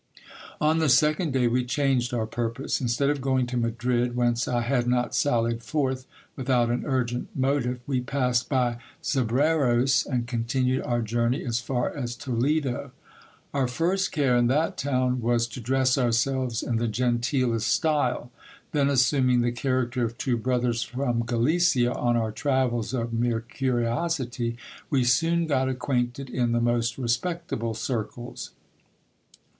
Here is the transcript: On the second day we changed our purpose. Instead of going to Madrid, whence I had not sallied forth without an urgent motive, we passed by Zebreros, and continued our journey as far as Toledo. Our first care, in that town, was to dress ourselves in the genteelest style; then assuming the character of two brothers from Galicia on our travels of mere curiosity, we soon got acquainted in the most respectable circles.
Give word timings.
On 0.59 0.79
the 0.79 0.89
second 0.89 1.31
day 1.31 1.45
we 1.47 1.63
changed 1.63 2.11
our 2.11 2.25
purpose. 2.25 2.81
Instead 2.81 3.11
of 3.11 3.21
going 3.21 3.45
to 3.45 3.55
Madrid, 3.55 4.15
whence 4.15 4.47
I 4.47 4.61
had 4.61 4.87
not 4.87 5.13
sallied 5.13 5.61
forth 5.61 6.07
without 6.35 6.71
an 6.71 6.85
urgent 6.87 7.27
motive, 7.35 7.81
we 7.85 8.01
passed 8.01 8.49
by 8.49 8.79
Zebreros, 9.03 10.03
and 10.07 10.25
continued 10.25 10.81
our 10.81 11.03
journey 11.03 11.45
as 11.45 11.59
far 11.59 11.95
as 11.95 12.15
Toledo. 12.15 12.93
Our 13.53 13.67
first 13.67 14.11
care, 14.11 14.35
in 14.37 14.47
that 14.47 14.75
town, 14.75 15.21
was 15.21 15.45
to 15.49 15.61
dress 15.61 15.99
ourselves 15.99 16.63
in 16.63 16.77
the 16.77 16.87
genteelest 16.87 17.67
style; 17.67 18.31
then 18.71 18.89
assuming 18.89 19.41
the 19.41 19.51
character 19.51 20.03
of 20.03 20.17
two 20.17 20.35
brothers 20.35 20.81
from 20.81 21.27
Galicia 21.27 21.93
on 21.93 22.17
our 22.17 22.31
travels 22.31 22.91
of 22.95 23.13
mere 23.13 23.41
curiosity, 23.41 24.57
we 24.89 25.03
soon 25.03 25.45
got 25.45 25.69
acquainted 25.69 26.27
in 26.27 26.53
the 26.53 26.59
most 26.59 26.97
respectable 26.97 27.75
circles. 27.75 28.49